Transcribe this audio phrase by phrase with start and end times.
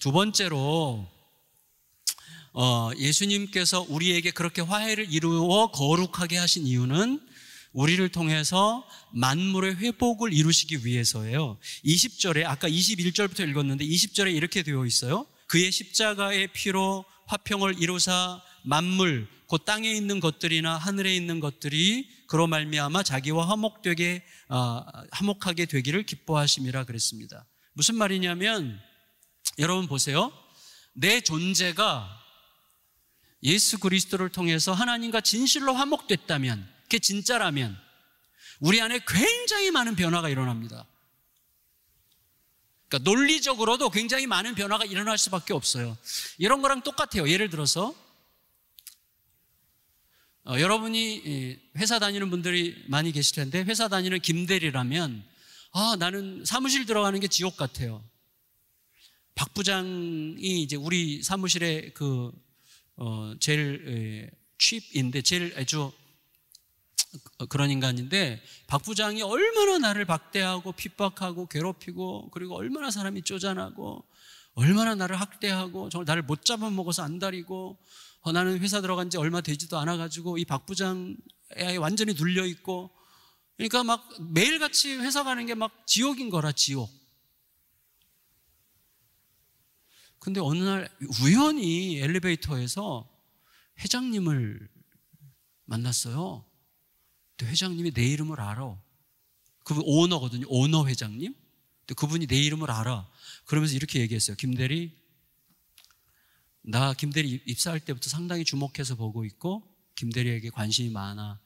[0.00, 1.06] 두 번째로
[2.54, 7.20] 어, 예수님께서 우리에게 그렇게 화해를 이루어 거룩하게 하신 이유는
[7.72, 11.58] 우리를 통해서 만물의 회복을 이루시기 위해서예요.
[11.84, 15.26] 20절에 아까 21절부터 읽었는데 20절에 이렇게 되어 있어요.
[15.46, 23.02] 그의 십자가의 피로 화평을 이루사 만물 곧 땅에 있는 것들이나 하늘에 있는 것들이 그로 말미암아
[23.02, 27.44] 자기와 화목되게 어, 화목하게 되기를 기뻐하심이라 그랬습니다.
[27.74, 28.80] 무슨 말이냐면
[29.58, 30.32] 여러분 보세요.
[30.92, 32.18] 내 존재가
[33.42, 37.76] 예수 그리스도를 통해서 하나님과 진실로 화목됐다면, 그게 진짜라면,
[38.60, 40.86] 우리 안에 굉장히 많은 변화가 일어납니다.
[42.88, 45.96] 그러니까 논리적으로도 굉장히 많은 변화가 일어날 수밖에 없어요.
[46.38, 47.30] 이런 거랑 똑같아요.
[47.30, 47.94] 예를 들어서,
[50.44, 55.24] 어, 여러분이 회사 다니는 분들이 많이 계실 텐데, 회사 다니는 김대리라면,
[55.72, 58.04] 아, 나는 사무실 들어가는 게 지옥 같아요.
[59.34, 62.30] 박 부장이 이제 우리 사무실에 그
[62.96, 65.90] 어, 제일 취입인데 제일 아주
[67.48, 74.04] 그런 인간인데 박 부장이 얼마나 나를 박대하고 핍박하고 괴롭히고 그리고 얼마나 사람이 쪼잔하고
[74.54, 77.78] 얼마나 나를 학대하고 정말 나를 못 잡아먹어서 안달이고
[78.22, 81.16] 어, 나는 회사 들어간 지 얼마 되지도 않아가지고 이 박 부장에
[81.78, 82.90] 완전히 눌려 있고
[83.56, 86.90] 그러니까 막 매일같이 회사 가는 게 막 지옥인 거라 지옥
[90.20, 90.88] 근데 어느 날
[91.22, 93.08] 우연히 엘리베이터에서
[93.80, 94.68] 회장님을
[95.64, 96.44] 만났어요.
[97.36, 98.78] 근데 회장님이 내 이름을 알아.
[99.64, 100.46] 그분 오너거든요.
[100.48, 101.34] 오너 회장님.
[101.80, 103.10] 근데 그분이 내 이름을 알아.
[103.46, 104.36] 그러면서 이렇게 얘기했어요.
[104.36, 104.94] 김대리,
[106.62, 111.40] 나 김대리 입사할 때부터 상당히 주목해서 보고 있고, 김대리에게 관심이 많아.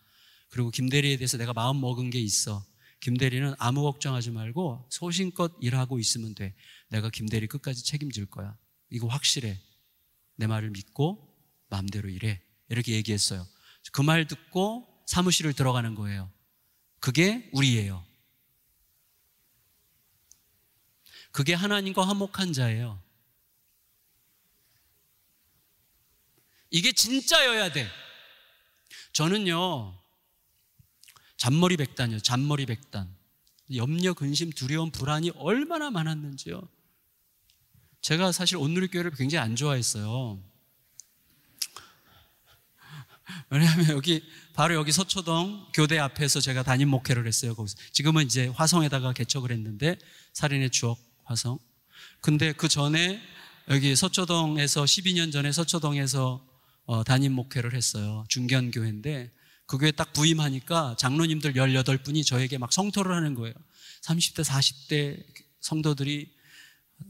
[0.48, 2.64] 그리고 김대리에 대해서 내가 마음 먹은 게 있어.
[3.00, 6.54] 김대리는 아무 걱정하지 말고 소신껏 일하고 있으면 돼.
[6.88, 8.56] 내가 김대리 끝까지 책임질 거야.
[8.94, 9.58] 이거 확실해.
[10.36, 11.36] 내 말을 믿고
[11.68, 12.40] 마음대로 일해.
[12.68, 13.44] 이렇게 얘기했어요.
[13.92, 16.30] 그 말 듣고 사무실을 들어가는 거예요.
[17.00, 18.06] 그게 우리예요.
[21.32, 23.02] 그게 하나님과 화목한 자예요.
[26.70, 27.88] 이게 진짜여야 돼.
[29.12, 30.00] 저는요,
[31.36, 32.20] 잔머리 백단이요.
[32.20, 33.12] 잔머리 백단.
[33.74, 36.68] 염려, 근심, 두려움, 불안이 얼마나 많았는지요.
[38.04, 40.38] 제가 사실 온누리교회를 굉장히 안 좋아했어요.
[43.48, 44.22] 왜냐하면 여기
[44.52, 47.54] 바로 여기 서초동 교대 앞에서 제가 담임 목회를 했어요.
[47.54, 49.96] 거기서 지금은 이제 화성에다가 개척을 했는데
[50.34, 51.58] 살인의 추억 화성.
[52.20, 53.22] 근데 그 전에
[53.70, 56.46] 여기 서초동에서 12년 전에 서초동에서
[56.84, 58.26] 어, 담임 목회를 했어요.
[58.28, 59.32] 중견 교회인데
[59.64, 63.54] 그 교회 딱 부임하니까 장로님들 18분이 저에게 막 성토를 하는 거예요.
[64.02, 65.24] 30대, 40대
[65.60, 66.33] 성도들이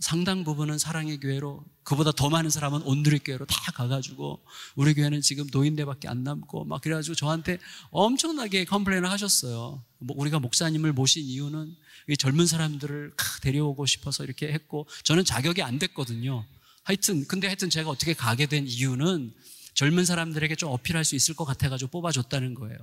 [0.01, 4.43] 상당 부분은 사랑의 교회로 그보다 더 많은 사람은 온누리 교회로 다 가가지고
[4.75, 7.59] 우리 교회는 지금 노인네밖에 안 남고 막 그래가지고 저한테
[7.91, 9.85] 엄청나게 complain을 하셨어요.
[9.99, 11.75] 뭐 우리가 목사님을 모신 이유는
[12.19, 16.45] 젊은 사람들을 데려오고 싶어서 이렇게 했고 저는 자격이 안 됐거든요.
[16.83, 19.33] 하여튼 근데 하여튼 제가 어떻게 가게 된 이유는
[19.75, 22.79] 젊은 사람들에게 좀 어필할 수 있을 것 같아가지고 뽑아줬다는 거예요.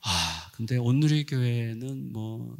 [0.00, 2.56] 아 근데 온누리 교회는 뭐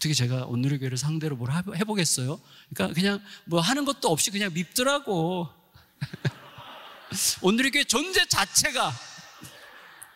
[0.00, 2.40] 어떻게 제가 온누리 교회를 상대로 뭘 해보겠어요?
[2.70, 5.46] 그러니까 그냥 뭐 하는 것도 없이 그냥 밉더라고.
[7.42, 8.92] 온누리 교회 존재 자체가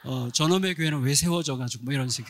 [0.05, 2.25] 어, 저놈의 교회는 왜 세워져가지고 뭐 이런 식.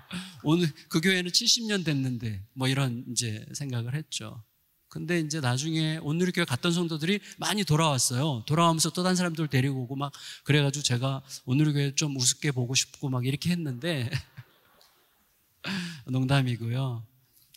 [0.42, 4.42] 오늘 그 교회는 70년 됐는데 뭐 이런 이제 생각을 했죠.
[4.88, 8.44] 근데 이제 나중에 온누리 교회 갔던 성도들이 많이 돌아왔어요.
[8.46, 10.10] 돌아오면서 또 다른 사람들 데리고 오고 막
[10.44, 14.10] 그래가지고 제가 온누리 교회 좀 우습게 보고 싶고 막 이렇게 했는데
[16.06, 17.06] 농담이고요.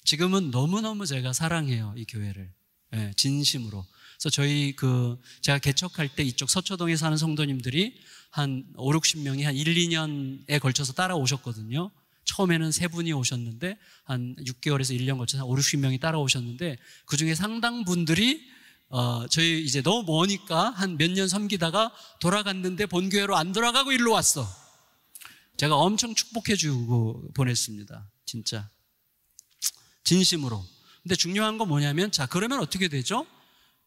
[0.03, 2.50] 지금은 너무너무 제가 사랑해요, 이 교회를.
[2.91, 3.85] 네, 진심으로.
[4.18, 7.99] 그래서 저희 그, 제가 개척할 때 이쪽 서초동에 사는 성도님들이
[8.32, 11.91] 한 5, 60명이 한 1, 2년에 걸쳐서 따라오셨거든요.
[12.26, 17.84] 처음에는 세 분이 오셨는데, 한 6개월에서 1년 걸쳐서 한 5, 60명이 따라오셨는데, 그 중에 상당
[17.85, 18.41] 분들이
[18.90, 21.91] 어, 저희 이제 너무 머니까 한 몇 년 섬기다가
[22.22, 24.47] 돌아갔는데 본교회로 안 돌아가고 일로 왔어.
[25.58, 28.08] 제가 엄청 축복해 주고 보냈습니다.
[28.26, 28.70] 진짜.
[30.04, 30.64] 진심으로.
[31.02, 33.26] 근데 중요한 건 뭐냐면, 자, 그러면 어떻게 되죠?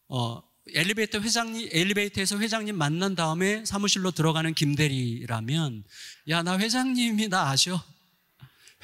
[0.09, 0.43] 어,
[0.75, 5.85] 엘리베이터 회장님, 엘리베이터에서 회장님 만난 다음에 사무실로 들어가는 김대리라면,
[6.29, 7.83] 야, 나 회장님이 나 아셔.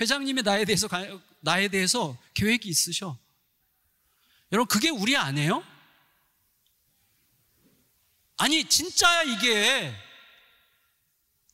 [0.01, 0.89] 회장님이 나에 대해서,
[1.41, 3.19] 나에 대해서 계획이 있으셔.
[4.53, 5.65] 여러분, 그게 우리 아니에요?
[8.37, 10.06] 아니, 진짜야, 이게.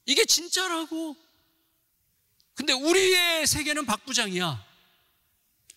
[0.06, 1.16] 이게 진짜라고.
[2.54, 4.64] 근데 우리의 세계는 박 부장이야.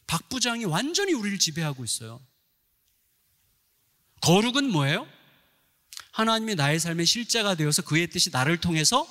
[0.08, 2.22] 박 부장이 완전히 우리를 지배하고 있어요.
[4.22, 5.08] 거룩은 뭐예요?
[6.12, 9.06] 하나님이 나의 삶의 실제가 되어서 그의 뜻이 나를 통해서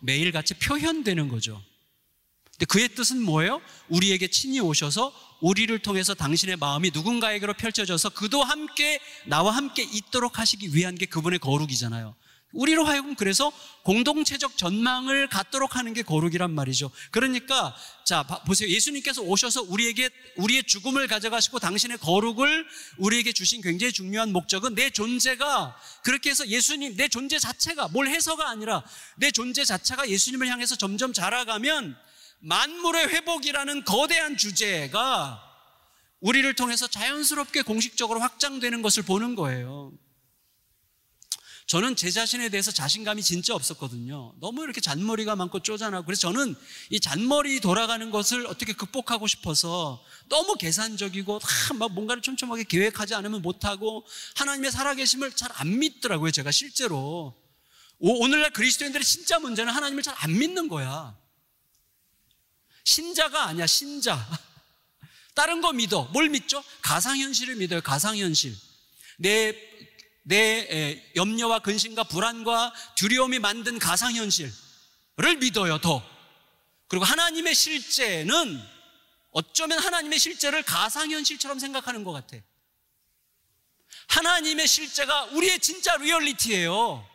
[0.00, 1.62] 매일같이 표현되는 거죠.
[2.52, 3.62] 근데 그의 뜻은 뭐예요?
[3.88, 10.74] 우리에게 친히 오셔서 우리를 통해서 당신의 마음이 누군가에게로 펼쳐져서 그도 함께 나와 함께 있도록 하시기
[10.74, 12.16] 위한 게 그분의 거룩이잖아요.
[12.52, 13.52] 우리로 하여금 그래서
[13.82, 16.90] 공동체적 전망을 갖도록 하는 게 거룩이란 말이죠.
[17.10, 18.70] 그러니까 자 보세요.
[18.70, 22.66] 예수님께서 오셔서 우리에게 우리의 죽음을 가져가시고 당신의 거룩을
[22.98, 28.48] 우리에게 주신 굉장히 중요한 목적은 내 존재가 그렇게 해서 예수님 내 존재 자체가 뭘 해서가
[28.48, 28.82] 아니라
[29.16, 31.96] 내 존재 자체가 예수님을 향해서 점점 자라가면
[32.40, 35.44] 만물의 회복이라는 거대한 주제가
[36.20, 39.92] 우리를 통해서 자연스럽게 공식적으로 확장되는 것을 보는 거예요.
[41.68, 44.32] 저는 제 자신에 대해서 자신감이 진짜 없었거든요.
[44.40, 46.54] 너무 이렇게 잔머리가 많고 쪼잔하고 그래서 저는
[46.88, 51.40] 이 잔머리 돌아가는 것을 어떻게 극복하고 싶어서 너무 계산적이고
[51.78, 54.06] 막 뭔가를 촘촘하게 계획하지 않으면 못하고
[54.36, 56.30] 하나님의 살아계심을 잘 안 믿더라고요.
[56.30, 57.34] 제가 실제로
[57.98, 61.18] 오늘날 그리스도인들의 진짜 문제는 하나님을 잘 안 믿는 거야.
[62.84, 64.16] 신자가 아니야, 신자.
[65.34, 66.04] 다른 거 믿어.
[66.14, 66.64] 뭘 믿죠?
[66.80, 68.56] 가상현실을 믿어요, 가상현실.
[69.18, 69.54] 내,
[70.28, 74.50] 내 염려와 근심과 불안과 두려움이 만든 가상현실을
[75.40, 76.02] 믿어요, 더.
[76.86, 78.62] 그리고 하나님의 실제는
[79.30, 82.36] 어쩌면 하나님의 실제를 가상현실처럼 생각하는 것 같아.
[84.08, 87.08] 하나님의 실제가 우리의 진짜 리얼리티예요.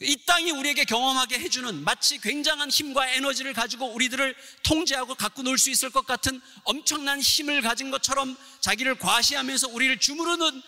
[0.00, 5.70] 이 땅이 우리에게 경험하게 해주는 마치 굉장한 힘과 에너지를 가지고 우리들을 통제하고 갖고 놀 수
[5.70, 10.62] 있을 것 같은 엄청난 힘을 가진 것처럼 자기를 과시하면서 우리를 주무르는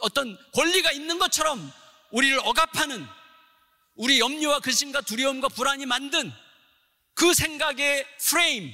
[0.00, 1.70] 어떤 권리가 있는 것처럼
[2.10, 3.06] 우리를 억압하는
[3.94, 6.32] 우리 염려와 근심과 두려움과 불안이 만든
[7.14, 8.72] 그 생각의 프레임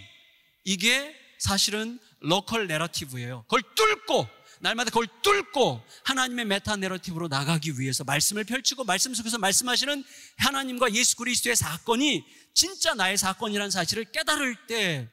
[0.64, 3.44] 이게 사실은 local narrative예요.
[3.44, 4.28] 그걸 뚫고
[4.60, 10.04] 날마다 그걸 뚫고 하나님의 meta narrative로 나가기 위해서 말씀을 펼치고 말씀 속에서 말씀하시는
[10.36, 12.24] 하나님과 예수 그리스도의 사건이
[12.54, 15.10] 진짜 나의 사건이라는 사실을 깨달을 때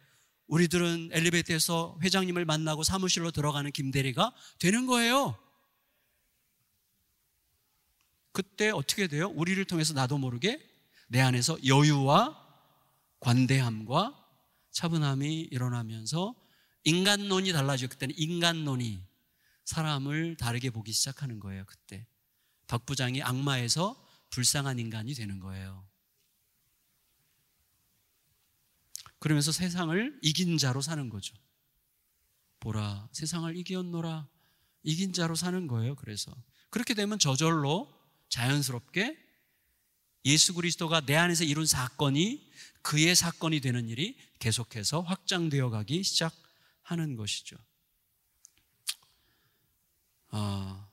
[0.47, 5.40] 우리들은 엘리베이터에서 회장님을 만나고 사무실로 들어가는 김대리가 되는 거예요.
[8.31, 9.29] 그때 어떻게 돼요?
[9.35, 10.59] 우리를 통해서 나도 모르게
[11.07, 12.37] 내 안에서 여유와
[13.19, 14.17] 관대함과
[14.71, 16.35] 차분함이 일어나면서
[16.83, 17.89] 인간론이 달라져요.
[17.89, 19.03] 그때는 인간론이
[19.65, 22.07] 사람을 다르게 보기 시작하는 거예요, 그때.
[22.67, 25.85] 박 부장이 악마에서 불쌍한 인간이 되는 거예요.
[29.19, 31.35] 그러면서 세상을 이긴 자로 사는 거죠.
[32.59, 34.27] 보라, 세상을 이기었노라.
[34.83, 36.33] 이긴 자로 사는 거예요, 그래서.
[36.69, 38.00] 그렇게 되면 저절로
[38.31, 39.17] 자연스럽게
[40.25, 42.49] 예수 그리스도가 내 안에서 이룬 사건이
[42.81, 47.57] 그의 사건이 되는 일이 계속해서 확장되어 가기 시작하는 것이죠.
[50.29, 50.87] 아,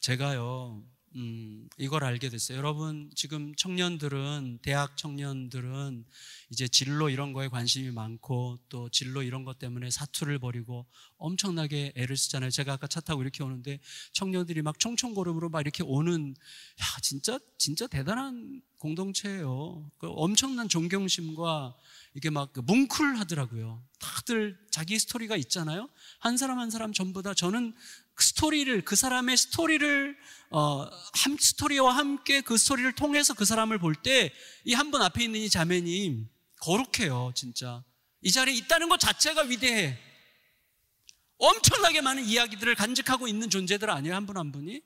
[0.00, 0.82] 제가요,
[1.14, 2.56] 음, 이걸 알게 됐어요.
[2.56, 6.04] 여러분, 지금 청년들은, 대학 청년들은
[6.50, 10.86] 이제 진로 이런 거에 관심이 많고 또 진로 이런 것 때문에 사투를 벌이고
[11.18, 12.50] 엄청나게 애를 쓰잖아요.
[12.50, 13.78] 제가 아까 차 타고 이렇게 오는데
[14.12, 16.34] 청년들이 막 총총걸음으로 막 이렇게 오는,
[16.80, 19.90] 야, 진짜, 진짜 대단한 공동체예요.
[19.98, 21.76] 그 엄청난 존경심과
[22.14, 23.82] 이게 막그 뭉클하더라고요.
[24.00, 25.88] 다들 자기 스토리가 있잖아요.
[26.18, 27.74] 한 사람 한 사람 전부 다 저는
[28.11, 30.16] 그 스토리를 그 사람의 스토리를
[30.50, 34.30] 어, 한 스토리와 함께 그 스토리를 통해서 그 사람을 볼 때
[34.64, 36.28] 이 한 분 앞에 있는 이 자매님
[36.60, 37.82] 거룩해요, 진짜.
[38.20, 39.98] 이 자리에 있다는 것 자체가 위대해.
[41.38, 44.80] 엄청나게 많은 이야기들을 간직하고 있는 존재들 아니에요, 한 분한 분이?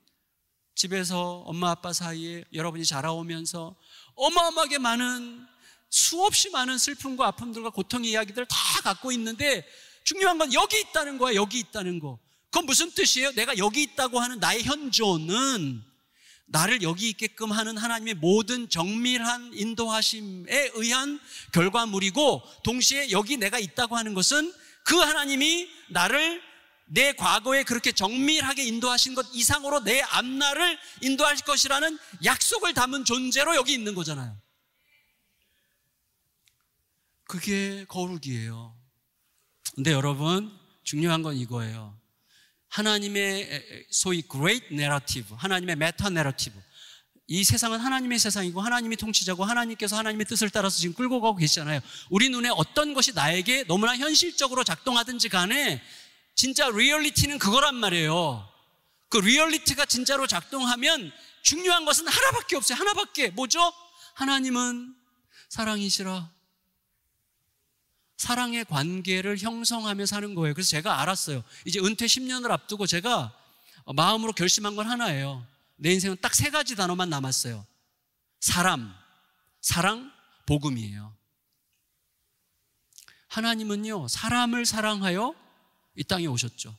[0.75, 3.76] 집에서 엄마 아빠 사이에 여러분이 자라오면서
[4.14, 5.47] 어마어마하게 많은
[5.90, 9.66] 수없이 많은 슬픔과 아픔들과 고통의 이야기들을 다 갖고 있는데
[10.05, 12.19] 중요한 건 여기 있다는 거야, 여기 있다는 거.
[12.56, 13.32] 그건 무슨 뜻이에요?
[13.32, 15.84] 내가 여기 있다고 하는 나의 현존은
[16.46, 21.20] 나를 여기 있게끔 하는 하나님의 모든 정밀한 인도하심에 의한
[21.52, 26.40] 결과물이고 동시에 여기 내가 있다고 하는 것은 그 하나님이 나를
[26.86, 33.75] 내 과거에 그렇게 정밀하게 인도하신 것 이상으로 내 앞날을 인도할 것이라는 약속을 담은 존재로 여기
[33.75, 34.34] 있는 거잖아요.
[37.25, 38.75] 그게 거룩이에요.
[39.75, 42.05] 근데 여러분, 중요한 건 이거예요.
[42.68, 46.61] 하나님의 소위 great narrative, 하나님의 meta narrative.
[47.28, 51.80] 이 세상은 하나님의 세상이고 하나님이 통치자고 하나님께서 하나님의 뜻을 따라서 지금 끌고 가고 계시잖아요.
[52.11, 55.82] 우리 눈에 어떤 것이 나에게 너무나 현실적으로 작동하든지 간에
[56.37, 58.49] 진짜 리얼리티는 그거란 말이에요.
[59.08, 62.78] 그 리얼리티가 진짜로 작동하면 중요한 것은 하나밖에 없어요.
[62.78, 63.30] 하나밖에.
[63.30, 63.73] 뭐죠?
[64.14, 64.94] 하나님은
[65.49, 66.36] 사랑이시라.
[68.16, 70.54] 사랑의 관계를 형성하며 사는 거예요.
[70.54, 71.42] 그래서 제가 알았어요.
[71.64, 73.32] 이제 은퇴 10년을 앞두고 제가
[73.94, 75.46] 마음으로 결심한 건 하나예요.
[75.76, 77.64] 내 인생은 딱 세 가지 단어만 남았어요.
[78.40, 78.94] 사람,
[79.61, 80.11] 사랑,
[80.46, 81.14] 복음이에요.
[83.28, 85.35] 하나님은요, 사람을 사랑하여
[85.96, 86.75] 이 땅에 오셨죠.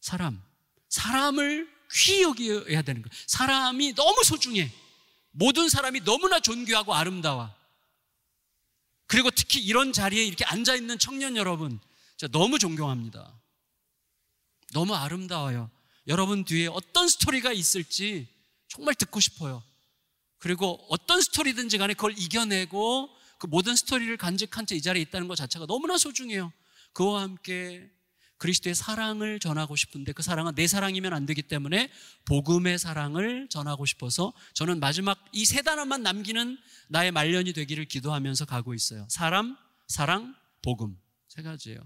[0.00, 0.42] 사람.
[0.88, 3.10] 사람을 귀히 여겨야 되는 거예요.
[3.26, 4.70] 사람이 너무 소중해.
[5.32, 7.50] 모든 사람이 너무나 존귀하고 아름다워.
[9.10, 11.80] 그리고 특히 이런 자리에 이렇게 앉아 있는 청년 여러분,
[12.30, 13.40] 너무 존경합니다.
[14.72, 15.68] 너무 아름다워요.
[16.06, 18.28] 여러분 뒤에 어떤 스토리가 있을지
[18.68, 19.64] 정말 듣고 싶어요.
[20.38, 25.34] 그리고 어떤 스토리든지 간에 그걸 이겨내고 그 모든 스토리를 간직한 채 이 자리에 있다는 것
[25.34, 26.52] 자체가 너무나 소중해요.
[26.92, 27.90] 그와 함께
[28.40, 31.90] 그리스도의 사랑을 전하고 싶은데 그 사랑은 내 사랑이면 안 되기 때문에
[32.24, 38.74] 복음의 사랑을 전하고 싶어서 저는 마지막 이 세 단어만 남기는 나의 말년이 되기를 기도하면서 가고
[38.74, 39.06] 있어요.
[39.08, 39.56] 사람,
[39.88, 40.98] 사랑, 복음.
[41.28, 41.78] 세 가지예요.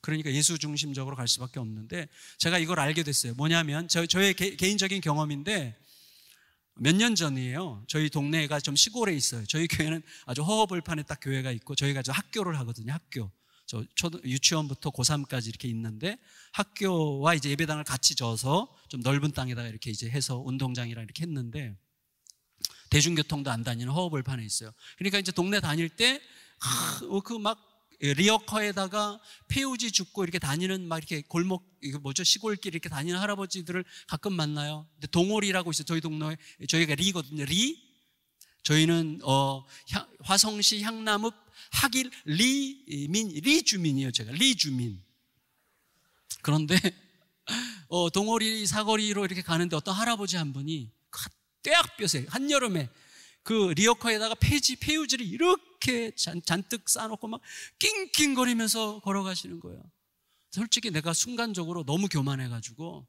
[0.00, 3.34] 그러니까 예수 중심적으로 갈 수밖에 없는데 제가 이걸 알게 됐어요.
[3.34, 5.76] 뭐냐면 저, 저의 개, 개인적인 경험인데
[6.76, 7.84] 몇 년 전이에요.
[7.86, 9.44] 저희 동네가 좀 시골에 있어요.
[9.46, 12.92] 저희 교회는 아주 허허벌판에 딱 교회가 있고 저희가 저 학교를 하거든요.
[12.94, 13.30] 학교.
[13.72, 16.18] 저 초등, 유치원부터 고3까지 이렇게 있는데
[16.52, 21.74] 학교와 이제 예배당을 같이 져서 좀 넓은 땅에다가 이렇게 이제 해서 운동장이랑 이렇게 했는데
[22.90, 24.72] 대중교통도 안 다니는 허허벌판에 있어요.
[24.98, 26.20] 그러니까 이제 동네 다닐 때,
[27.08, 27.58] 어, 그막
[28.02, 34.34] 리어카에다가 폐휴지 줍고 이렇게 다니는 막 이렇게 골목 이거 뭐죠 시골길 이렇게 다니는 할아버지들을 가끔
[34.34, 34.86] 만나요.
[34.96, 35.86] 근데 동월이라고 있어요.
[35.86, 36.36] 저희 동네에
[36.68, 37.46] 저희가 리거든요.
[37.46, 37.91] 리
[38.62, 39.64] 저희는 어
[40.20, 41.34] 화성시 향남읍
[41.72, 44.10] 하길 리민 리 주민이에요.
[44.12, 45.02] 제가 리 주민.
[46.42, 46.76] 그런데
[47.88, 50.90] 어 동월이 사거리로 이렇게 가는데 어떤 할아버지 한 분이
[51.62, 52.88] 떼약볕에 한여름에
[53.42, 57.40] 그 리어커에다가 폐지 폐유지를 이렇게 잔, 잔뜩 쌓아놓고 막
[57.78, 59.82] 낑낑거리면서 걸어가시는 거예요.
[60.50, 63.06] 솔직히 내가 순간적으로 너무 교만해가지고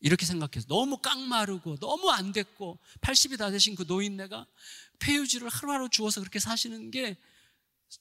[0.00, 4.46] 이렇게 생각해서 너무 깡마르고 너무 안 됐고 80이 다 되신 그 노인네가
[5.00, 7.16] 폐유지를 하루하루 주워서 그렇게 사시는 게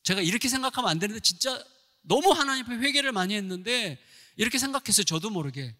[0.03, 1.63] 제가 이렇게 생각하면 안 되는데 진짜
[2.01, 3.99] 너무 하나님 앞에 회개를 많이 했는데
[4.35, 5.03] 이렇게 생각했어요.
[5.03, 5.75] 저도 모르게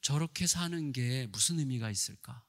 [0.00, 2.44] 저렇게 사는 게 무슨 의미가 있을까?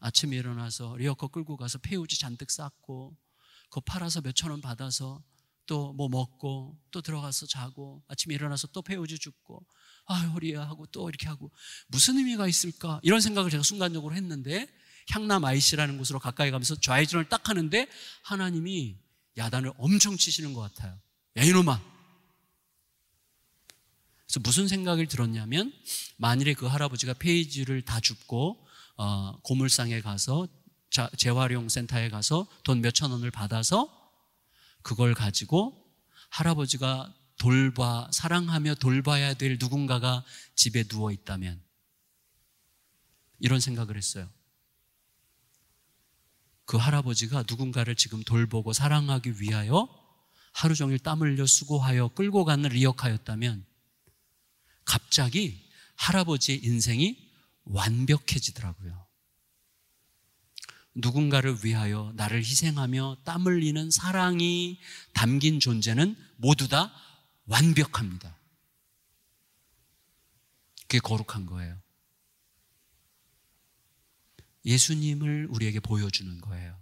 [0.00, 3.16] 아침에 일어나서 리어커 끌고 가서 폐우지 잔뜩 쌓고
[3.64, 5.22] 그거 팔아서 몇천 원 받아서
[5.68, 9.64] 또 뭐 먹고 또 들어가서 자고 아침에 일어나서 또 폐우지 죽고
[10.06, 11.52] 아 허리야 하고 또 이렇게 하고
[11.88, 12.98] 무슨 의미가 있을까?
[13.04, 14.66] 이런 생각을 제가 순간적으로 했는데
[15.10, 17.86] 향남 IC라는 곳으로 가까이 가면서 좌회전을 딱 하는데
[18.22, 18.96] 하나님이
[19.36, 20.98] 야단을 엄청 치시는 것 같아요.
[21.36, 21.80] 야 이놈아!
[24.26, 25.72] 그래서 무슨 생각을 들었냐면
[26.16, 30.48] 만일에 그 할아버지가 페이지를 다 줍고 어, 고물상에 가서
[30.90, 33.88] 자, 재활용 센터에 가서 돈 몇 천 원을 받아서
[34.82, 35.86] 그걸 가지고
[36.30, 41.62] 할아버지가 돌봐 사랑하며 돌봐야 될 누군가가 집에 누워 있다면
[43.40, 44.28] 이런 생각을 했어요.
[46.64, 49.88] 그 할아버지가 누군가를 지금 돌보고 사랑하기 위하여
[50.52, 53.64] 하루 종일 땀 흘려 수고하여 끌고 가는 리역하였다면
[54.84, 57.32] 갑자기 할아버지의 인생이
[57.64, 59.07] 완벽해지더라고요.
[60.98, 64.78] 누군가를 위하여 나를 희생하며 땀 흘리는 사랑이
[65.12, 66.92] 담긴 존재는 모두 다
[67.46, 68.36] 완벽합니다.
[70.82, 71.80] 그게 거룩한 거예요.
[74.64, 76.76] 예수님을 우리에게 보여주는 거예요.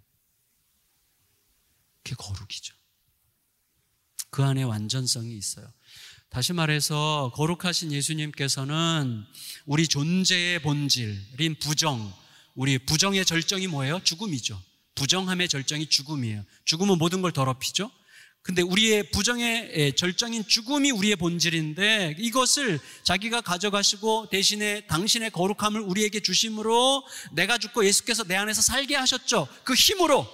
[2.02, 2.74] 그게 거룩이죠.
[4.30, 5.70] 그 안에 완전성이 있어요.
[6.30, 9.24] 다시 말해서 거룩하신 예수님께서는
[9.66, 12.12] 우리 존재의 본질인 부정,
[12.56, 14.00] 우리 부정의 절정이 뭐예요?
[14.02, 14.60] 죽음이죠.
[14.94, 16.42] 부정함의 절정이 죽음이에요.
[16.64, 17.90] 죽음은 모든 걸 더럽히죠.
[18.40, 27.04] 근데 우리의 부정의 절정인 죽음이 우리의 본질인데 이것을 자기가 가져가시고 대신에 당신의 거룩함을 우리에게 주심으로
[27.32, 29.48] 내가 죽고 예수께서 내 안에서 살게 하셨죠.
[29.64, 30.26] 그 힘으로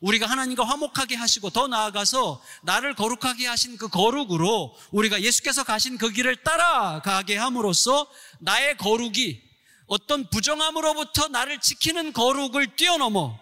[0.00, 6.10] 우리가 하나님과 화목하게 하시고 더 나아가서 나를 거룩하게 하신 그 거룩으로 우리가 예수께서 가신 그
[6.12, 8.08] 길을 따라가게 함으로써
[8.38, 9.47] 나의 거룩이
[9.88, 13.38] 어떤 부정함으로부터 나를 지키는 거룩을 뛰어넘어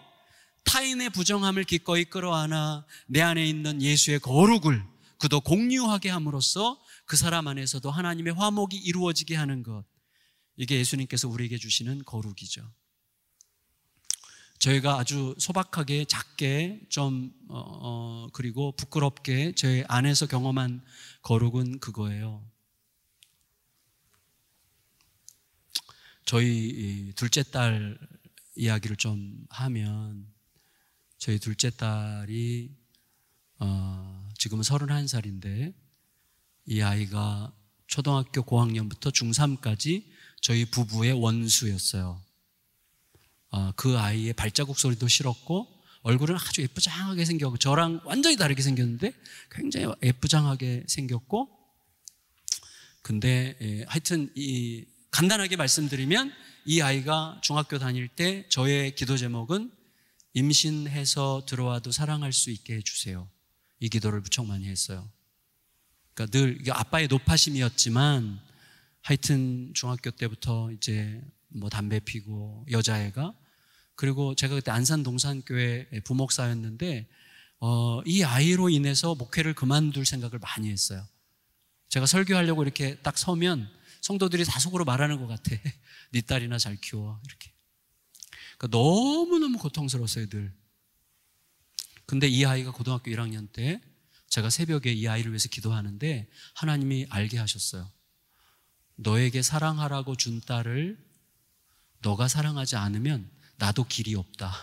[0.63, 4.83] 타인의 부정함을 기꺼이 끌어안아 내 안에 있는 예수의 거룩을
[5.19, 9.85] 그도 공유하게 함으로써 그 사람 안에서도 하나님의 화목이 이루어지게 하는 것.
[10.55, 12.69] 이게 예수님께서 우리에게 주시는 거룩이죠.
[14.59, 20.83] 저희가 아주 소박하게 작게 좀 어, 어, 그리고 부끄럽게 저희 안에서 경험한
[21.21, 22.43] 거룩은 그거예요.
[26.27, 27.97] 저희 둘째 딸
[28.57, 30.27] 이야기를 좀 하면
[31.17, 32.69] 저희 둘째 딸이
[33.59, 35.73] 어, 지금은 31살인데
[36.65, 37.53] 이 아이가
[37.87, 40.03] 초등학교 고학년부터 중3까지
[40.41, 42.21] 저희 부부의 원수였어요.
[43.51, 45.65] 아, 그 아이의 발자국 소리도 싫었고
[46.01, 49.13] 얼굴은 아주 예쁘장하게 생겼고 저랑 완전히 다르게 생겼는데
[49.49, 51.49] 굉장히 예쁘장하게 생겼고
[53.01, 54.85] 근데 예, 하여튼 이
[55.17, 56.31] 간단하게 말씀드리면
[56.65, 59.71] 이 아이가 중학교 다닐 때 저의 기도 제목은
[60.33, 63.27] 임신해서 들어와도 사랑할 수 있게 해주세요.
[63.79, 65.09] 이 기도를 무척 많이 했어요.
[66.13, 68.39] 그러니까 늘 아빠의 노파심이었지만
[69.01, 73.33] 하여튼 중학교 때부터 이제 뭐 담배 피고 여자애가
[73.95, 77.07] 그리고 제가 그때 안산 동산교회 부목사였는데
[77.59, 81.03] 어, 이 아이로 인해서 목회를 그만둘 생각을 많이 했어요.
[81.89, 83.67] 제가 설교하려고 이렇게 딱 서면
[84.01, 85.55] 성도들이 다 속으로 말하는 것 같아.
[86.11, 87.51] 네 딸이나 잘 키워 이렇게.
[88.57, 90.53] 그러니까 너무너무 고통스러웠어요, 늘.
[92.05, 93.81] 근데 이 아이가 고등학교 1학년 때
[94.29, 97.91] 제가 새벽에 이 아이를 위해서 기도하는데 하나님이 알게 하셨어요.
[98.95, 100.97] 너에게 사랑하라고 준 딸을
[102.01, 104.53] 너가 사랑하지 않으면 나도 길이 없다.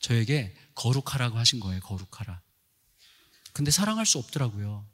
[0.00, 2.42] 저에게 거룩하라고 하신 거예요, 거룩하라.
[3.52, 4.86] 근데 사랑할 수 없더라고요.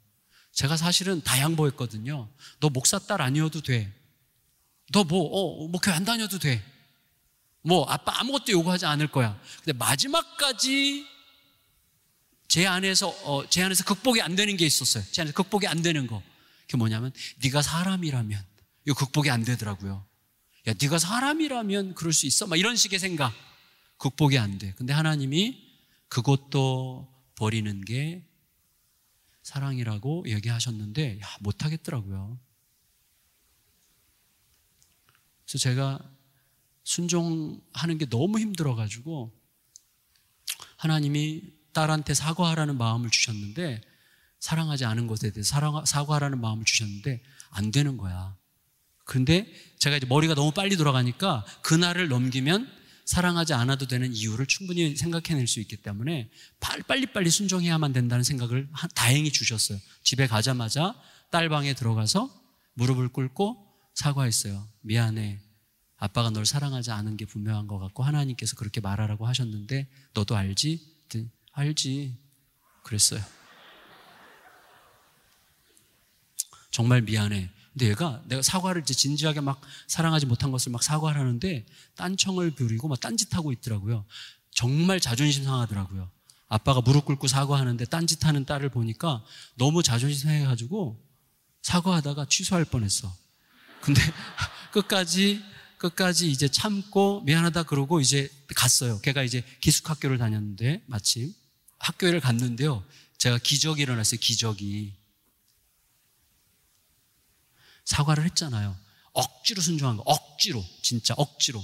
[0.51, 2.29] 제가 사실은 다 양보했거든요.
[2.59, 3.93] 너 목사 딸 아니어도 돼.
[4.91, 6.63] 너 뭐, 어, 뭐 교회 안 다녀도 돼.
[7.61, 9.39] 뭐 아빠 아무것도 요구하지 않을 거야.
[9.63, 11.05] 근데 마지막까지
[12.47, 15.03] 제 안에서 어, 제 안에서 극복이 안 되는 게 있었어요.
[15.11, 16.23] 제 안에서 극복이 안 되는 거.
[16.61, 17.11] 그게 뭐냐면
[17.43, 18.43] 네가 사람이라면
[18.85, 20.05] 이거 극복이 안 되더라고요.
[20.67, 22.47] 야, 네가 사람이라면 그럴 수 있어?
[22.47, 23.33] 막 이런 식의 생각.
[23.97, 24.73] 극복이 안 돼.
[24.77, 25.61] 근데 하나님이
[26.07, 28.25] 그것도 버리는 게
[29.49, 32.39] 사랑이라고 얘기하셨는데 야, 못 하겠더라고요.
[35.43, 35.99] 그래서 제가
[36.83, 39.35] 순종하는 게 너무 힘들어 가지고
[40.77, 41.41] 하나님이
[41.73, 43.81] 딸한테 사과하라는 마음을 주셨는데
[44.39, 48.37] 사랑하지 않은 것에 대해 사랑, 사과하라는 마음을 주셨는데 안 되는 거야.
[49.03, 52.71] 그런데 제가 이제 머리가 너무 빨리 돌아가니까 그날을 넘기면
[53.09, 56.29] 사랑하지 않아도 되는 이유를 충분히 생각해낼 수 있기 때문에
[56.87, 59.79] 빨리빨리 순종해야만 된다는 생각을 다행히 주셨어요.
[60.03, 60.93] 집에 가자마자
[61.31, 62.29] 딸 방에 들어가서
[62.75, 64.67] 무릎을 꿇고 사과했어요.
[64.81, 65.41] 미안해.
[65.97, 70.79] 아빠가 널 사랑하지 않은 게 분명한 것 같고 하나님께서 그렇게 말하라고 하셨는데 너도 알지?
[71.53, 72.15] 알지.
[72.83, 73.23] 그랬어요.
[76.69, 77.49] 정말 미안해.
[77.73, 82.87] 근데 얘가 내가 사과를 이제 진지하게 막 사랑하지 못한 것을 막 사과를 하는데 딴청을 부리고
[82.87, 84.05] 막 딴짓하고 있더라고요.
[84.51, 86.09] 정말 자존심 상하더라고요.
[86.47, 89.23] 아빠가 무릎 꿇고 사과하는데 딴짓하는 딸을 보니까
[89.55, 90.99] 너무 자존심 상해가지고
[91.61, 93.13] 사과하다가 취소할 뻔했어.
[93.81, 94.01] 근데
[94.73, 95.41] 끝까지
[95.77, 98.99] 끝까지 이제 참고 미안하다 그러고 이제 갔어요.
[99.01, 101.33] 걔가 이제 기숙학교를 다녔는데 마침
[101.79, 102.83] 학교를 갔는데요.
[103.17, 104.19] 제가 기적이 일어났어요.
[104.19, 104.98] 기적이.
[107.89, 108.77] 사과를 했잖아요.
[109.13, 110.03] 억지로 순종한 거.
[110.05, 110.63] 억지로.
[110.83, 111.63] 진짜 억지로.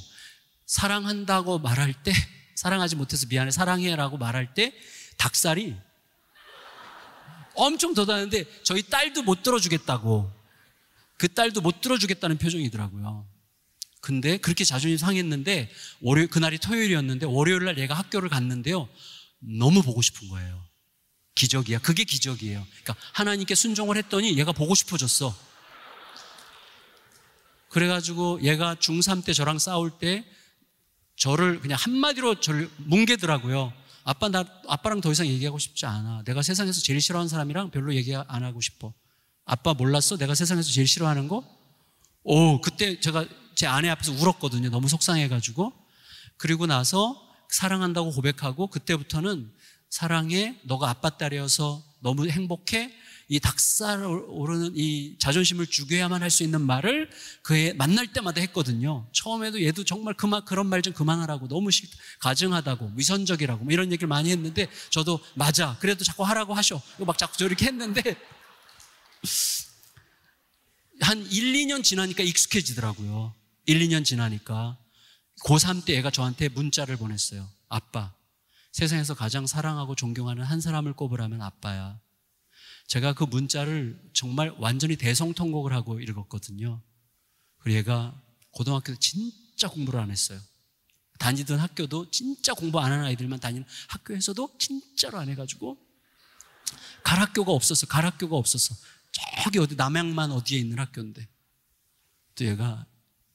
[0.65, 2.11] 사랑한다고 말할 때,
[2.55, 4.73] 사랑하지 못해서 미안해, 사랑해라고 말할 때,
[5.17, 5.75] 닭살이
[7.53, 10.31] 엄청 돋았는데, 저희 딸도 못 들어주겠다고.
[11.17, 13.27] 그 딸도 못 들어주겠다는 표정이더라고요.
[14.01, 18.89] 근데 그렇게 자존심 상했는데, 월요 그날이 토요일이었는데, 월요일 날 얘가 학교를 갔는데요.
[19.39, 20.65] 너무 보고 싶은 거예요.
[21.35, 21.79] 기적이야.
[21.79, 22.65] 그게 기적이에요.
[22.81, 25.54] 그러니까 하나님께 순종을 했더니 얘가 보고 싶어졌어.
[27.75, 30.23] 그래가지고 얘가 중3 때 저랑 싸울 때
[31.17, 33.73] 저를 그냥 한마디로 저를 뭉개더라고요.
[34.05, 36.23] 아빠, 나, 아빠랑 더 이상 얘기하고 싶지 않아.
[36.23, 38.93] 내가 세상에서 제일 싫어하는 사람이랑 별로 얘기 안 하고 싶어.
[39.43, 40.15] 아빠 몰랐어?
[40.15, 41.43] 내가 세상에서 제일 싫어하는 거?
[42.23, 44.69] 오, 그때 제가 제 아내 앞에서 울었거든요.
[44.69, 45.73] 너무 속상해가지고.
[46.37, 49.51] 그리고 나서 사랑한다고 고백하고 그때부터는
[49.89, 50.61] 사랑해.
[50.63, 52.93] 너가 아빠 딸이어서 너무 행복해.
[53.27, 57.09] 이 닭살 오르는 이 자존심을 죽여야만 할 수 있는 말을
[57.41, 59.09] 그애 만날 때마다 했거든요.
[59.11, 61.89] 처음에도 얘도 정말 그만 그런 말 좀 그만하라고 너무 싫
[62.19, 67.35] 가증하다고 위선적이라고 뭐 이런 얘기를 많이 했는데 저도 맞아 그래도 자꾸 하라고 하셔 막 자꾸
[67.37, 68.03] 저렇게 했는데
[71.01, 73.33] 한 1, 2년 지나니까 익숙해지더라고요.
[73.65, 74.77] 1, 2년 지나니까
[75.43, 77.49] 고3 때 애가 저한테 문자를 보냈어요.
[77.67, 78.13] 아빠
[78.75, 81.97] 세상에서 가장 사랑하고 존경하는 한 사람을 꼽으라면 아빠야.
[82.87, 86.81] 제가 그 문자를 정말 완전히 대성통곡을 하고 읽었거든요.
[87.59, 90.41] 그리고 얘가 고등학교 때 진짜 공부를 안 했어요.
[91.19, 95.77] 다니던 학교도 진짜 공부 안 하는 아이들만 다니는 학교에서도 진짜로 안 해가지고
[97.01, 97.87] 갈 학교가 없었어.
[97.87, 98.75] 갈 학교가 없었어.
[99.41, 101.25] 저기 어디 남양만 어디에 있는 학교인데
[102.35, 102.85] 또 얘가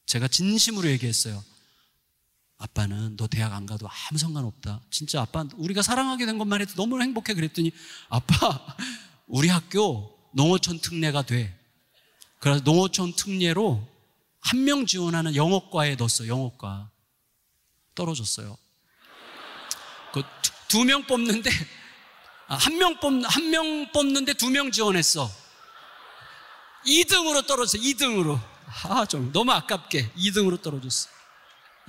[0.05, 1.43] 제가 진심으로 얘기했어요.
[2.61, 4.83] 아빠는 너 대학 안 가도 아무 상관없다.
[4.91, 7.73] 진짜 아빠 우리가 사랑하게 된 것만 해도 너무 행복해 그랬더니
[8.11, 8.77] 아빠
[9.27, 11.59] 우리 학교 농어촌 특례가 돼.
[12.39, 13.89] 그래서 농어촌 특례로
[14.43, 16.27] 한 명 지원하는 영어과에 넣었어.
[16.27, 16.91] 영어과
[17.95, 18.57] 떨어졌어요.
[20.13, 20.23] 그
[20.69, 21.51] 두명 뽑는데
[22.49, 25.31] 아, 한명 뽑 한 명 뽑는데 두 명 지원했어.
[26.87, 27.79] 2등으로 떨어졌어.
[27.83, 28.39] 2등으로.
[28.85, 31.09] 아, 좀 너무 아깝게 2등으로 떨어졌어.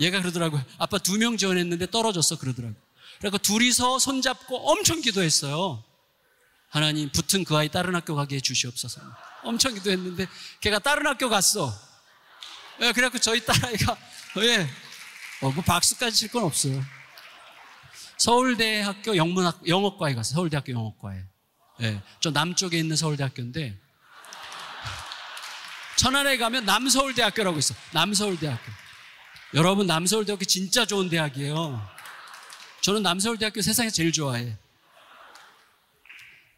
[0.02, 0.64] 얘가 그러더라고요.
[0.78, 2.38] 아빠 두 명 지원했는데 떨어졌어.
[2.38, 2.80] 그러더라고요.
[3.20, 5.84] 그래서 둘이서 손잡고 엄청 기도했어요.
[6.70, 9.02] 하나님 붙은 그 아이 다른 학교 가게 해주시옵소서.
[9.44, 10.28] 엄청 기도했는데
[10.62, 11.74] 걔가 다른 학교 갔어.
[12.82, 13.98] 예, 그래갖고 저희 딸아이가
[14.38, 14.62] 예,
[15.42, 16.84] 어, 뭐 박수까지 칠 건 없어요.
[18.18, 20.36] 서울대학교 영문학 영어과에 갔어요.
[20.36, 21.24] 서울대학교 영어과에.
[21.82, 23.78] 예, 저 남쪽에 있는 서울대학교인데
[25.98, 27.76] 천안에 가면 남서울대학교라고 있어.
[27.92, 28.72] 남서울대학교.
[29.54, 31.82] 여러분 남서울대학교 진짜 좋은 대학이에요.
[32.82, 34.58] 저는 남서울대학교 세상에 제일 좋아해.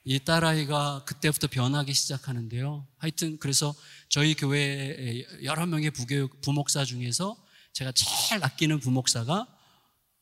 [0.04, 2.86] 이 딸아이가 그때부터 변하기 시작하는데요.
[3.00, 3.74] 하여튼 그래서
[4.10, 7.36] 저희 교회 여러 명의 부교육 부목사 중에서
[7.72, 9.48] 제가 제일 아끼는 부목사가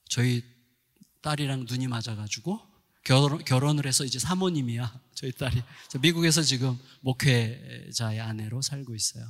[0.08, 0.42] 저희
[1.22, 2.62] 딸이랑 눈이 맞아가지고
[3.04, 4.98] 결혼, 결혼을 해서 이제 사모님이야.
[5.14, 5.62] 저희 딸이.
[6.00, 9.26] 미국에서 지금 목회자의 아내로 살고 있어요.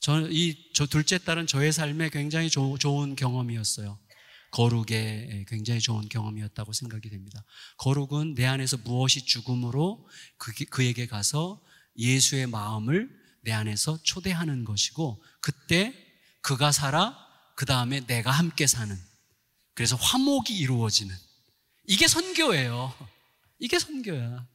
[0.00, 3.98] 저, 이, 저 둘째 딸은 저의 삶에 굉장히 조, 좋은 경험이었어요.
[4.50, 7.44] 거룩에 굉장히 좋은 경험이었다고 생각이 됩니다.
[7.76, 10.08] 거룩은 내 안에서 무엇이 죽음으로
[10.38, 11.62] 그, 그에게 가서
[11.96, 13.08] 예수의 마음을
[13.42, 15.94] 내 안에서 초대하는 것이고 그때
[16.40, 17.16] 그가 살아
[17.54, 18.96] 그 다음에 내가 함께 사는
[19.74, 21.14] 그래서 화목이 이루어지는
[21.86, 22.94] 이게 선교예요.
[23.58, 24.46] 이게 선교야.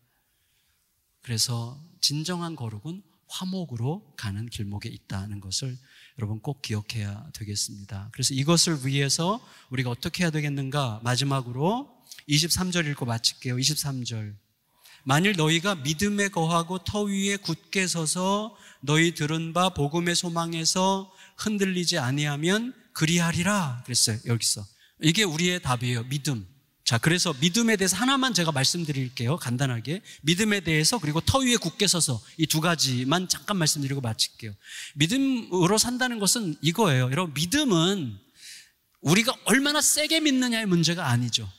[1.21, 5.77] 그래서 진정한 거룩은 화목으로 가는 길목에 있다는 것을
[6.19, 8.09] 여러분 꼭 기억해야 되겠습니다.
[8.13, 11.01] 그래서 이것을 위해서 우리가 어떻게 해야 되겠는가?
[11.03, 11.89] 마지막으로
[12.29, 13.57] 23절 읽고 마칠게요.
[13.57, 14.35] 23절.
[15.03, 22.73] 만일 너희가 믿음에 거하고 터 위에 굳게 서서 너희 들은 바 복음의 소망에서 흔들리지 아니하면
[22.93, 24.17] 그리하리라 그랬어요.
[24.25, 24.65] 여기서.
[25.01, 26.05] 이게 우리의 답이에요.
[26.05, 26.47] 믿음.
[26.85, 29.37] 자, 그래서 믿음에 대해서 하나만 제가 말씀드릴게요.
[29.37, 30.03] 간단하게.
[30.21, 34.53] 믿음에 대해서 그리고 터 위에 굳게 서서 이 두 가지만 잠깐 말씀드리고 마칠게요.
[34.93, 37.05] 믿음으로 산다는 것은 이거예요.
[37.11, 38.19] 여러분, 믿음은
[39.01, 41.51] 우리가 얼마나 세게 믿느냐의 문제가 아니죠.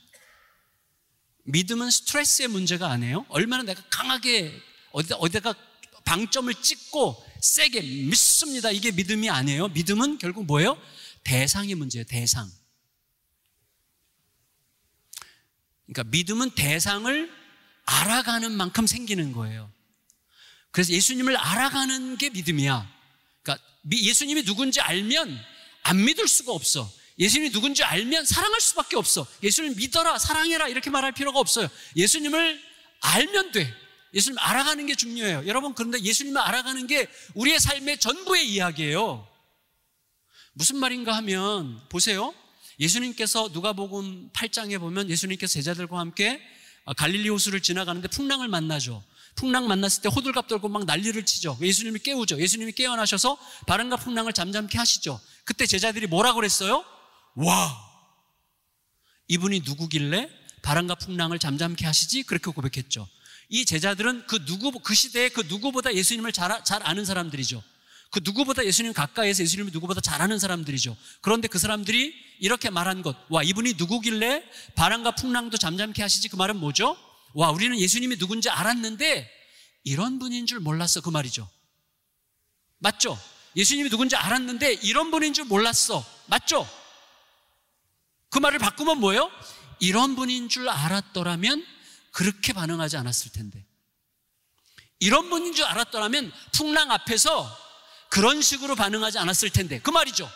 [1.45, 3.27] 믿음은 스트레스의 문제가 아니에요.
[3.29, 4.53] 얼마나 내가 강하게
[4.93, 5.55] 어디다, 어디다가
[6.05, 8.71] 방점을 찍고 세게 믿습니다.
[8.71, 9.69] 이게 믿음이 아니에요.
[9.69, 10.81] 믿음은 결국 뭐예요?
[11.25, 12.05] 대상의 문제예요.
[12.05, 12.49] 대상.
[15.87, 17.31] 그러니까 믿음은 대상을
[17.87, 19.71] 알아가는 만큼 생기는 거예요.
[20.73, 22.87] 그래서 예수님을 알아가는 게 믿음이야.
[23.43, 25.41] 그러니까 예수님이 누군지 알면
[25.85, 26.93] 안 믿을 수가 없어.
[27.19, 29.27] 예수님이 누군지 알면 사랑할 수밖에 없어.
[29.43, 31.69] 예수님 믿어라, 사랑해라 이렇게 말할 필요가 없어요.
[31.97, 32.61] 예수님을
[33.01, 33.73] 알면 돼.
[34.13, 35.45] 예수님 알아가는 게 중요해요.
[35.47, 39.27] 여러분 그런데 예수님을 알아가는 게 우리의 삶의 전부의 이야기예요.
[40.53, 42.35] 무슨 말인가 하면 보세요.
[42.79, 46.41] 예수님께서 누가복음 8장에 보면 예수님께서 제자들과 함께
[46.97, 49.03] 갈릴리 호수를 지나가는데 풍랑을 만나죠.
[49.35, 51.59] 풍랑 만났을 때 호들갑 떨고 막 난리를 치죠.
[51.61, 52.41] 예수님이 깨우죠.
[52.41, 55.21] 예수님이 깨어나셔서 바람과 풍랑을 잠잠케 하시죠.
[55.45, 56.85] 그때 제자들이 뭐라고 그랬어요?
[57.35, 57.87] 와!
[59.29, 60.31] 이분이 누구길래
[60.63, 62.23] 바람과 풍랑을 잠잠케 하시지?
[62.23, 63.07] 그렇게 고백했죠.
[63.49, 67.63] 이 제자들은 그 누구, 그 시대에 그 누구보다 예수님을 잘, 잘 아는 사람들이죠.
[68.11, 70.97] 그 누구보다 예수님 가까이에서 예수님을 누구보다 잘 아는 사람들이죠.
[71.21, 74.43] 그런데 그 사람들이 이렇게 말한 것, 와, 이분이 누구길래
[74.75, 76.29] 바람과 풍랑도 잠잠케 하시지?
[76.29, 76.97] 그 말은 뭐죠?
[77.35, 79.31] 와, 우리는 예수님이 누군지 알았는데
[79.85, 81.01] 이런 분인 줄 몰랐어.
[81.01, 81.49] 그 말이죠.
[82.79, 83.19] 맞죠?
[83.57, 86.05] 예수님이 누군지 알았는데 이런 분인 줄 몰랐어.
[86.27, 86.69] 맞죠?
[88.31, 89.31] 그 말을 바꾸면 뭐예요?
[89.79, 91.65] 이런 분인 줄 알았더라면
[92.13, 93.65] 그렇게 반응하지 않았을 텐데.
[94.99, 97.66] 이런 분인 줄 알았더라면 풍랑 앞에서
[98.17, 99.79] 그런 식으로 반응하지 않았을 텐데.
[99.79, 100.27] 그 말이죠.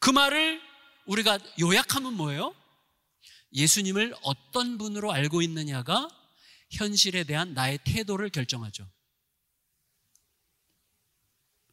[0.00, 0.60] 그 말을
[1.06, 2.52] 우리가 요약하면 뭐예요?
[3.52, 6.08] 예수님을 어떤 분으로 알고 있느냐가
[6.72, 8.90] 현실에 대한 나의 태도를 결정하죠.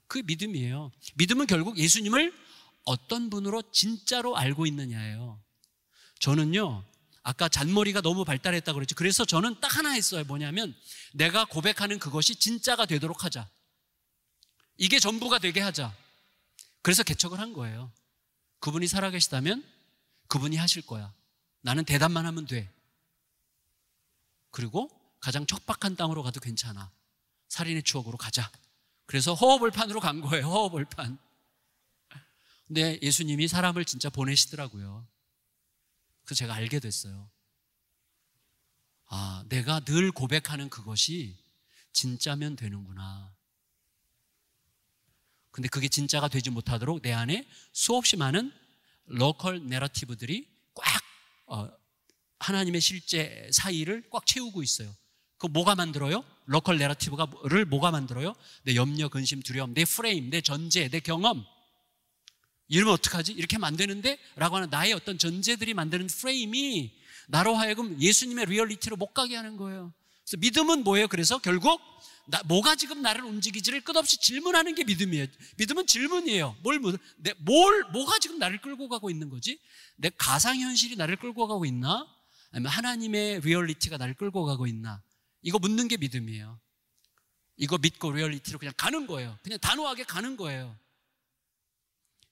[0.06, 0.92] 그 믿음이에요.
[1.16, 2.32] 믿음은 결국 예수님을
[2.86, 5.42] 어떤 분으로 진짜로 알고 있느냐예요.
[6.20, 6.86] 저는요,
[7.24, 8.94] 아까 잔머리가 너무 발달했다고 그랬죠.
[8.94, 10.24] 그래서 저는 딱 하나 했어요.
[10.26, 10.76] 뭐냐면,
[11.14, 13.50] 내가 고백하는 그것이 진짜가 되도록 하자.
[14.78, 15.96] 이게 전부가 되게 하자.
[16.82, 17.92] 그래서 개척을 한 거예요.
[18.60, 19.64] 그분이 살아계시다면
[20.28, 21.14] 그분이 하실 거야.
[21.62, 22.70] 나는 대답만 하면 돼.
[24.52, 26.92] 그리고 가장 척박한 땅으로 가도 괜찮아.
[27.48, 28.52] 살인의 추억으로 가자.
[29.06, 30.46] 그래서 허허벌판으로 간 거예요.
[30.48, 31.18] 허허벌판.
[32.68, 35.06] 근데 예수님이 사람을 진짜 보내시더라고요.
[36.26, 37.30] 그래서 제가 알게 됐어요.
[39.08, 41.38] 아, 내가 늘 고백하는 그것이
[41.92, 43.32] 진짜면 되는구나.
[45.54, 48.52] 근데 그게 진짜가 되지 못하도록 내 안에 수없이 많은
[49.06, 51.04] 로컬 내러티브들이 꽉
[51.46, 51.70] 어,
[52.40, 54.94] 하나님의 실제 사이를 꽉 채우고 있어요.
[55.38, 56.26] 그 뭐가 만들어요?
[56.46, 58.34] local narrative가를 뭐가 만들어요?
[58.64, 61.46] 내 염려, 근심, 두려움, 내 프레임, 내 전제, 내 경험.
[62.68, 63.34] 이러면 어떡하지?
[63.34, 64.18] 이렇게 만드는데?
[64.36, 66.92] 라고 하는 나의 어떤 전제들이 만드는 프레임이
[67.28, 69.94] 나로 하여금 예수님의 리얼리티로 못 가게 하는 거예요.
[70.24, 71.08] 그래서 믿음은 뭐예요?
[71.08, 71.80] 그래서 결국
[72.26, 75.28] 나, 뭐가 지금 나를 움직이지를 끝없이 질문하는 게 믿음이에요.
[75.58, 76.56] 믿음은 질문이에요.
[76.62, 76.80] 뭘,
[77.18, 79.60] 내, 뭘, 뭐가 지금 나를 끌고 가고 있는 거지?
[79.98, 82.08] 내 가상현실이 나를 끌고 가고 있나?
[82.52, 85.02] 아니면 하나님의 리얼리티가 나를 끌고 가고 있나?
[85.42, 86.60] 이거 묻는 게 믿음이에요.
[87.58, 89.38] 이거 믿고 리얼리티로 그냥 가는 거예요.
[89.44, 90.78] 그냥 단호하게 가는 거예요.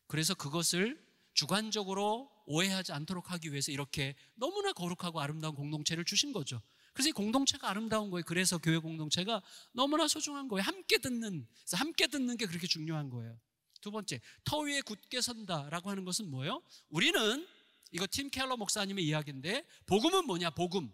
[0.08, 1.02] 그래서 그것을
[1.34, 6.62] 주관적으로 오해하지 않도록 하기 위해서 이렇게 너무나 거룩하고 아름다운 공동체를 주신 거죠.
[6.94, 8.24] 그래서 이 공동체가 아름다운 거예요.
[8.26, 10.64] 그래서 교회 공동체가 너무나 소중한 거예요.
[10.64, 13.38] 함께 듣는, 함께 듣는 게 그렇게 중요한 거예요.
[13.80, 16.62] 두 번째, 터 위에 굳게 선다라고 하는 것은 뭐예요?
[16.90, 17.48] 우리는
[17.92, 20.52] 이거 팀 켈러 목사님의 이야기인데 복음은 뭐냐?
[20.52, 20.92] 복음.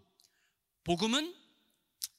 [0.84, 1.34] 복음은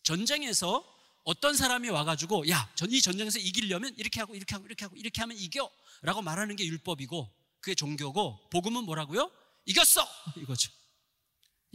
[0.03, 0.83] 전쟁에서
[1.23, 5.37] 어떤 사람이 와가지고 야, 이 전쟁에서 이기려면 이렇게 하고 이렇게 하고 이렇게 하고 이렇게 하면
[5.37, 5.69] 이겨.
[6.01, 9.31] 라고 말하는 게 율법이고 그게 종교고 복음은 뭐라고요?
[9.65, 10.07] 이겼어!
[10.37, 10.71] 이거죠.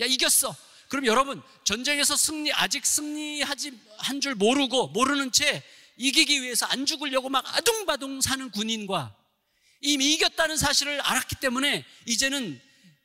[0.01, 0.55] 야, 이겼어!
[0.95, 5.61] 그럼 여러분, 전쟁에서 승리, 아직 승리하지 한 줄 모르고, 모르는 채
[5.97, 9.13] 이기기 위해서 안 죽으려고 막 아둥바둥 사는 군인과
[9.81, 12.61] 이미 이겼다는 사실을 알았기 때문에 이제는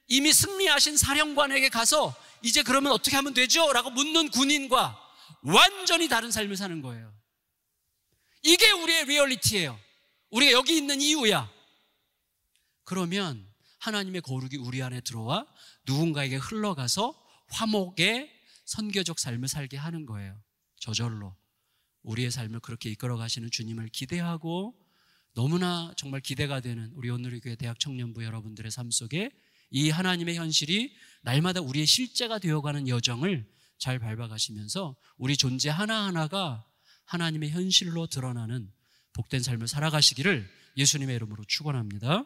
[0.08, 3.74] 이미 승리하신 사령관에게 가서 이제 그러면 어떻게 하면 되죠?
[3.74, 4.96] 라고 묻는 군인과
[5.42, 7.12] 완전히 다른 삶을 사는 거예요.
[8.44, 9.80] 이게 우리의 리얼리티예요.
[10.30, 11.52] 우리가 여기 있는 이유야.
[12.84, 15.48] 그러면 하나님의 거룩이 우리 안에 들어와
[15.86, 18.32] 누군가에게 흘러가서 화목의
[18.66, 20.42] 선교적 삶을 살게 하는 거예요.
[20.80, 21.36] 저절로.
[22.04, 24.76] 우리의 삶을 그렇게 이끌어 가시는 주님을 기대하고
[25.34, 29.32] 너무나 정말 기대가 되는 우리 오늘의 대학 청년부 여러분들의 삶 속에
[29.72, 36.66] 이 하나님의 현실이 날마다 우리의 실제가 되어가는 여정을 잘 밟아가시면서 우리 존재 하나하나가
[37.06, 38.72] 하나님의 현실로 드러나는
[39.14, 42.26] 복된 삶을 살아가시기를 예수님의 이름으로 축원합니다.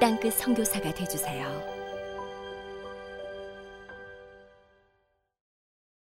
[0.00, 1.75] 땅끝 성교사가 되주세요